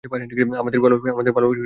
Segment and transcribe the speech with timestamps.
[0.03, 1.59] আমাদের ভালবাসা মূল্যহীন।